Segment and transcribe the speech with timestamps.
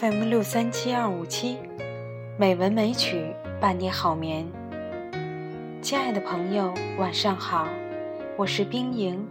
[0.00, 1.56] FM 六三七二五七，
[2.36, 4.46] 美文美曲伴你好眠。
[5.82, 7.66] 亲爱的朋友，晚上好，
[8.36, 9.28] 我是冰莹。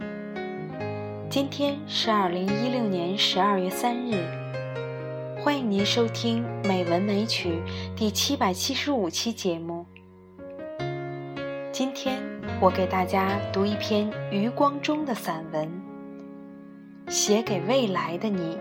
[1.30, 4.18] 今天是二零一六年十二月三日，
[5.40, 7.62] 欢迎您收听《美文美曲》
[7.95, 9.86] 第七百七十五期节目。
[11.72, 12.22] 今天
[12.59, 15.66] 我给大家读一篇余光中的散文，
[17.09, 18.56] 《写给未来的你》。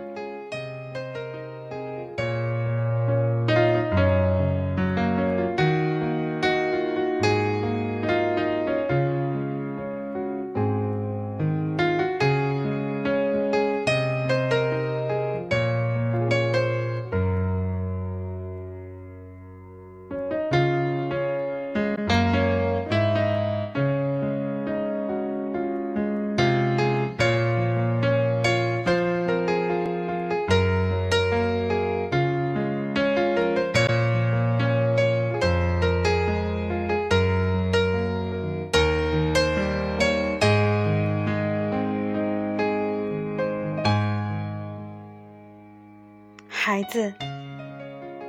[46.77, 47.11] 孩子，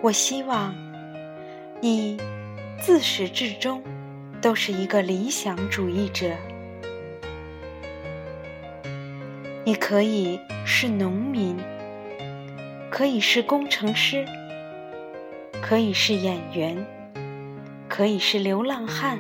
[0.01, 0.73] 我希望
[1.81, 2.17] 你
[2.79, 3.83] 自始至终
[4.41, 6.31] 都是一个理想主义者。
[9.65, 11.57] 你可以是农民，
[12.89, 14.25] 可以是工程师，
[15.61, 16.87] 可以是演员，
[17.89, 19.19] 可以是流浪汉，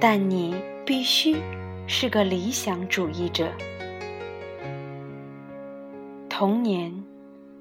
[0.00, 1.36] 但你必须
[1.86, 3.52] 是个理想主义者。
[6.28, 7.01] 童年。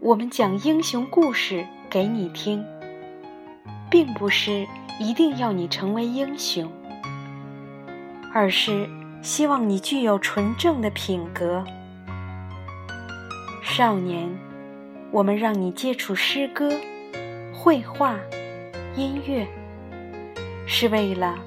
[0.04, 2.66] 我们讲英雄故事给你听，
[3.88, 4.68] 并不是
[5.00, 6.68] 一定要你成为英雄，
[8.34, 8.90] 而是
[9.22, 11.64] 希望你具有纯正的品格。
[13.62, 14.28] 少年，
[15.12, 16.74] 我们让你接触诗歌、
[17.54, 18.16] 绘画、
[18.96, 19.48] 音乐，
[20.66, 21.38] 是为了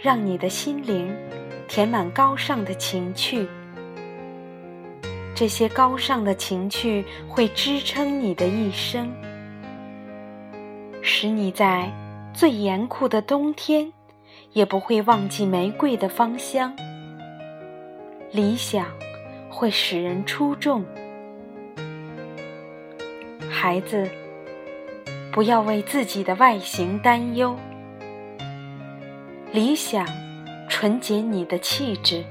[0.00, 1.14] 让你的心灵
[1.68, 3.46] 填满高尚的情趣。
[5.38, 9.08] 这些高尚的情趣会支撑你的一生，
[11.00, 11.88] 使你在
[12.34, 13.92] 最严酷的冬天
[14.52, 16.74] 也不会忘记玫瑰的芳香。
[18.32, 18.86] 理想
[19.48, 20.84] 会使人出众，
[23.48, 24.10] 孩子，
[25.30, 27.56] 不要为自己的外形担忧。
[29.52, 30.04] 理想
[30.68, 32.24] 纯洁你的气质。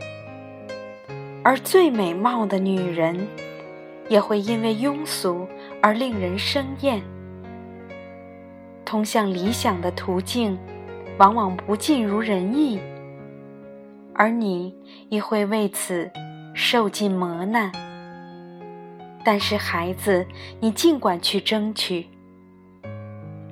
[1.47, 3.25] 而最美貌的女人，
[4.09, 5.47] 也会因为庸俗
[5.81, 7.02] 而令人生厌。
[8.84, 10.59] 通向理想的途径，
[11.18, 12.81] 往往不尽如人意，
[14.13, 14.75] 而你
[15.07, 16.12] 也会为此
[16.53, 17.72] 受尽磨难。
[19.24, 20.25] 但是，孩子，
[20.59, 22.07] 你尽管去争取。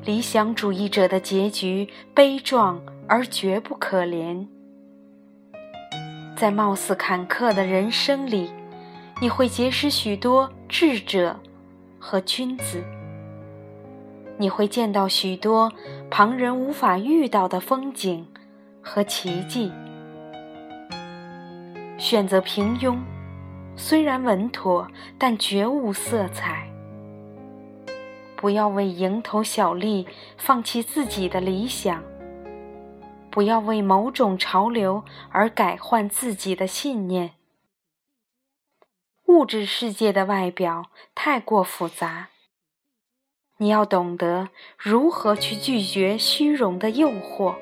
[0.03, 4.45] 理想主义者的结局悲壮而绝不可怜。
[6.35, 8.51] 在貌似坎坷的人生里，
[9.22, 11.40] 你会结识许多智者
[11.97, 12.84] 和君子。
[14.38, 15.72] 你会见到许多
[16.12, 18.28] 旁人无法遇到的风景
[18.81, 19.72] 和奇迹。
[21.97, 22.97] 选择平庸，
[23.78, 24.85] 虽然稳妥，
[25.17, 26.69] 但绝无色彩。
[28.35, 30.06] 不要为蝇头小利
[30.38, 32.03] 放弃自己的理想。
[33.35, 37.31] 不要为某种潮流而改换自己的信念。
[39.25, 42.29] 物质世界的外表太过复杂，
[43.58, 44.47] 你要懂得
[44.78, 47.55] 如何去拒绝虚荣的诱惑。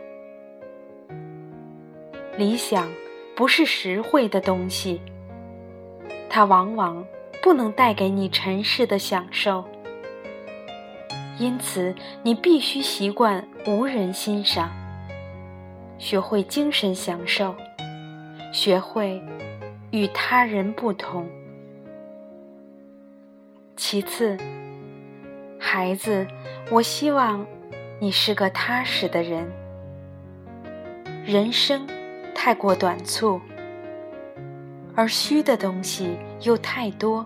[2.37, 2.93] 理想
[3.35, 5.01] 不是实惠的东西，
[6.29, 7.03] 它往往
[7.41, 9.67] 不能带给你尘世的享受，
[11.39, 14.82] 因此你必须习惯无人欣赏。
[16.03, 17.55] 学会精神享受，
[18.51, 19.23] 学会
[19.91, 21.25] 与他人不同。
[23.77, 24.37] 其次，
[25.57, 26.27] 孩子，
[26.69, 27.47] 我希望
[28.01, 29.49] 你是个踏实的人。
[31.23, 31.87] 人生
[32.35, 33.39] 太过短促，
[34.93, 37.25] 而虚的东西又太多，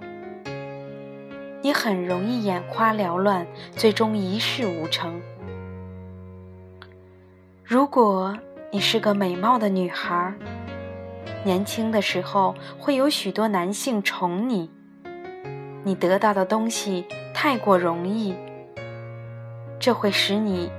[1.63, 5.19] 你很容易眼花缭乱，最终一事无成。
[7.63, 8.37] 如果。
[8.69, 10.33] 你是个美貌的女孩，
[11.45, 14.69] 年轻的时候会有许多男性宠你，
[15.85, 18.35] 你得到的东西太过容易，
[19.79, 20.69] 这会使你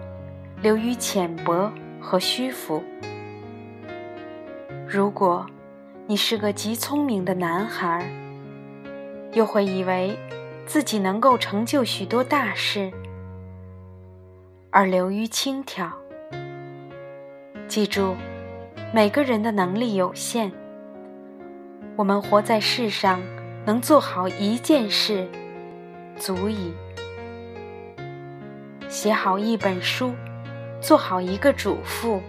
[0.60, 2.82] 流于浅薄和虚浮。
[4.86, 5.46] 如果
[6.06, 8.06] 你是个极聪明的男孩，
[9.32, 10.14] 又会以为
[10.66, 12.92] 自己能够成就许多大事，
[14.70, 15.90] 而流于轻佻。
[17.68, 18.16] 记住，
[18.94, 20.50] 每个人的能力有限，
[21.96, 23.20] 我们活在世上，
[23.66, 25.28] 能做好一件事，
[26.16, 26.72] 足矣。
[28.88, 30.14] 写好一本书，
[30.80, 32.22] 做好一个主妇，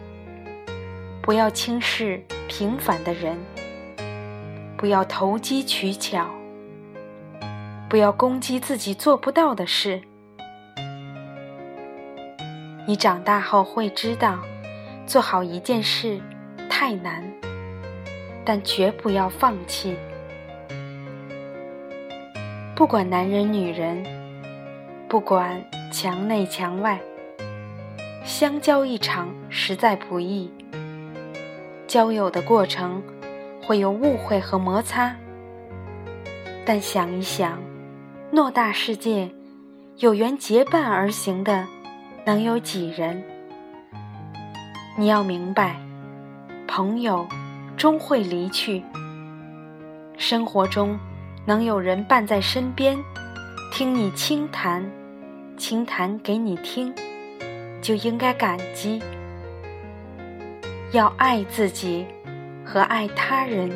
[1.22, 3.38] 不要轻视平凡的人，
[4.76, 6.28] 不要投机取巧。
[7.88, 10.02] 不要攻击自己做不到的事。
[12.86, 14.38] 你长大后会知道，
[15.10, 16.20] 做好一件事
[16.70, 17.24] 太难，
[18.46, 19.96] 但绝不要放弃。
[22.76, 24.06] 不管男人女人，
[25.08, 25.60] 不管
[25.92, 27.00] 墙内墙外，
[28.24, 30.48] 相交一场实在不易。
[31.88, 33.02] 交友的过程
[33.66, 35.16] 会有误会和摩擦，
[36.64, 37.60] 但想一想。
[38.32, 39.28] 偌大世界，
[39.98, 41.66] 有缘结伴而行的，
[42.26, 43.24] 能有几人？
[45.00, 45.78] 你要明白，
[46.68, 47.26] 朋友
[47.78, 48.84] 终会离去。
[50.18, 51.00] 生活中
[51.46, 52.98] 能有人伴在身边，
[53.72, 54.84] 听你轻谈，
[55.56, 56.94] 轻谈给你听，
[57.82, 59.02] 就应该感激。
[60.92, 62.06] 要爱自己
[62.66, 63.72] 和爱他人，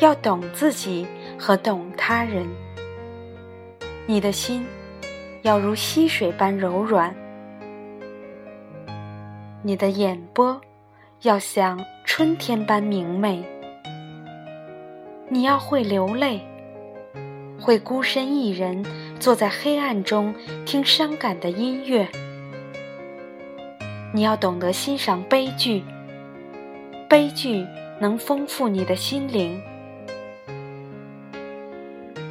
[0.00, 1.06] 要懂自己
[1.38, 2.44] 和懂他人。
[4.04, 4.66] 你的心
[5.42, 7.14] 要如溪水般柔软，
[9.66, 10.60] 你的眼波
[11.22, 13.42] 要像春天般明媚。
[15.28, 16.40] 你要会流泪，
[17.60, 18.86] 会孤身一人
[19.18, 20.32] 坐在黑暗中
[20.64, 22.06] 听伤感的音乐。
[24.14, 25.82] 你要懂得欣赏悲剧，
[27.08, 27.66] 悲剧
[28.00, 29.60] 能丰富你的心灵。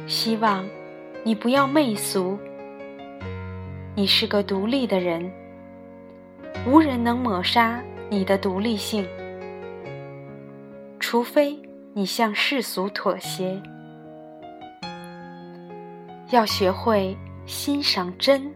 [0.06, 0.66] 希望。
[1.22, 2.38] 你不要媚俗，
[3.96, 5.28] 你是个独立的人，
[6.64, 9.06] 无人能抹杀你的独立性，
[10.98, 11.60] 除非
[11.92, 13.60] 你向世俗妥协。
[16.30, 17.16] 要学会
[17.46, 18.52] 欣赏真，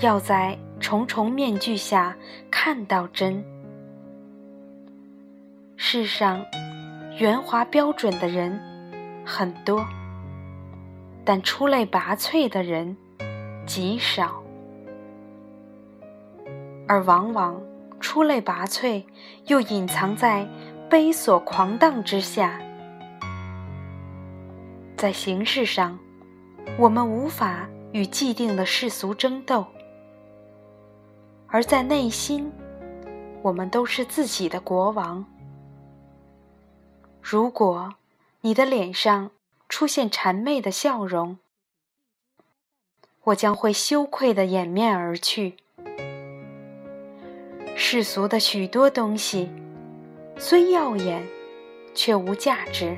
[0.00, 2.16] 要在重重面具下
[2.50, 3.44] 看到真。
[5.76, 6.44] 世上
[7.18, 8.60] 圆滑标准的人
[9.24, 9.86] 很多。
[11.28, 12.96] 但出类拔萃的人
[13.66, 14.40] 极少，
[16.86, 17.60] 而往往
[18.00, 19.04] 出类拔萃
[19.46, 20.48] 又隐藏在
[20.88, 22.60] 悲琐狂荡之下。
[24.96, 25.98] 在形式上，
[26.78, 29.64] 我们无法与既定的世俗争斗；
[31.48, 32.50] 而在内心，
[33.42, 35.24] 我们都是自己的国王。
[37.20, 37.94] 如果
[38.40, 39.30] 你的脸上，
[39.68, 41.38] 出现谄媚的笑容，
[43.24, 45.56] 我将会羞愧的掩面而去。
[47.78, 49.50] 世俗的许多东西
[50.38, 51.22] 虽耀眼，
[51.94, 52.96] 却无价值。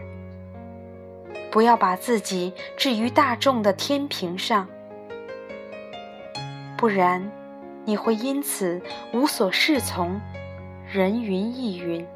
[1.50, 4.68] 不要把自己置于大众的天平上，
[6.76, 7.28] 不然
[7.85, 8.80] 你会因此
[9.12, 10.20] 无所适从，
[10.88, 12.06] 人云亦云。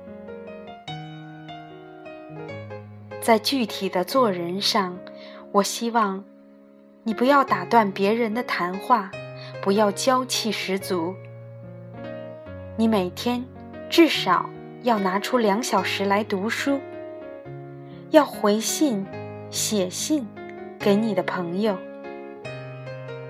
[3.21, 4.97] 在具体的做人上，
[5.51, 6.25] 我希望
[7.03, 9.11] 你不要打断别人的谈话，
[9.61, 11.17] 不要娇气十足。
[12.83, 13.45] 你每天
[13.89, 14.51] 至少
[14.83, 16.81] 要拿出两小时来读书，
[18.11, 19.07] 要回信、
[19.51, 20.27] 写信
[20.81, 21.79] 给你的朋友。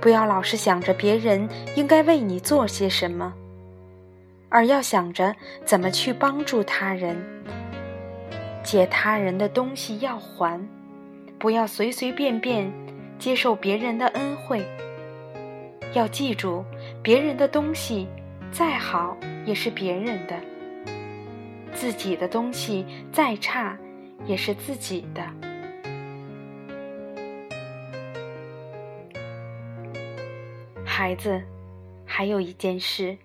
[0.01, 3.35] 不要老是想着别人应该为你做些什么，
[4.49, 7.15] 而要想着怎么去帮助他人。
[8.65, 10.67] 借他人的东西要还，
[11.39, 12.73] 不要随随便便
[13.19, 14.65] 接受别人的恩惠。
[15.93, 16.65] 要记住，
[17.03, 18.09] 别人的东西
[18.51, 20.37] 再好也是别人的，
[21.75, 23.77] 自己的东西再差
[24.25, 25.23] 也是自己的。
[30.85, 31.43] 孩子，
[32.05, 33.17] 还有一件事，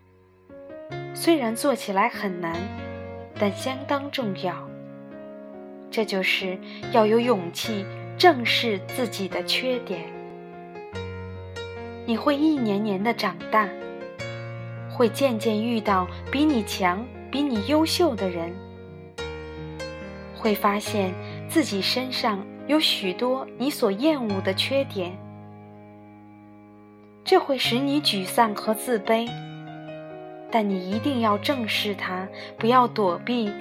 [1.14, 2.56] 虽然做起来很难，
[3.38, 4.68] 但相当重要。
[5.92, 6.58] 这就是
[6.92, 7.86] 要有勇气
[8.18, 10.02] 正视自己的缺点。
[12.06, 13.68] 你会一年年的长大，
[14.98, 18.52] 会渐渐遇到比你强、比你优秀的人，
[20.36, 21.14] 会发现
[21.48, 25.16] 自己身上有许多你所厌恶的缺点，
[27.24, 29.30] 这会使你沮丧和自卑。
[30.50, 32.28] 但你一定要正视它，
[32.58, 33.52] 不要躲避。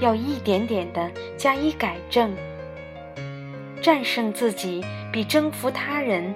[0.00, 2.34] 要一点点的加以改正，
[3.82, 4.82] 战胜自己
[5.12, 6.34] 比征服他人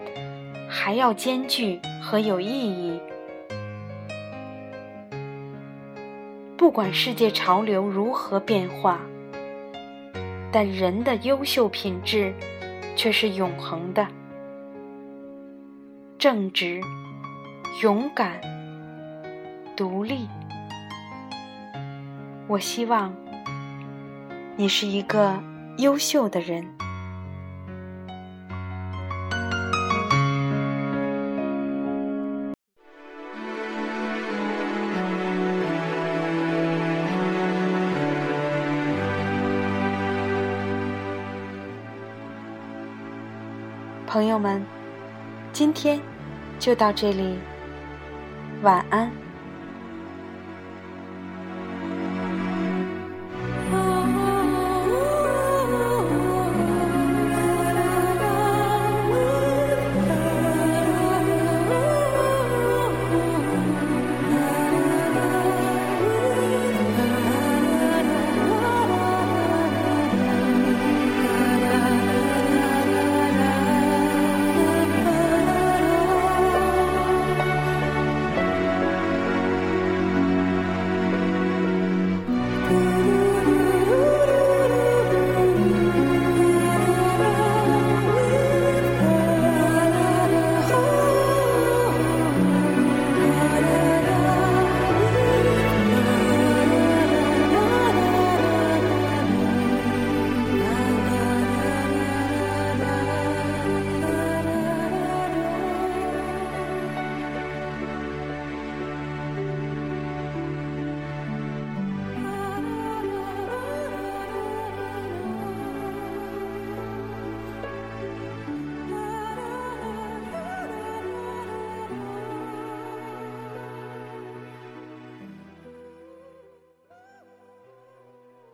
[0.68, 3.00] 还要艰巨和有意义。
[6.60, 9.00] 不管世界潮流如何变化，
[10.52, 12.34] 但人的优秀品质
[12.94, 14.06] 却是永恒的：
[16.18, 16.82] 正直、
[17.82, 18.38] 勇敢、
[19.74, 20.28] 独立。
[22.46, 23.10] 我希望
[24.54, 25.42] 你是一个
[25.78, 26.62] 优秀的人。
[44.10, 44.60] 朋友们，
[45.52, 46.00] 今天
[46.58, 47.38] 就到这里，
[48.62, 49.08] 晚安。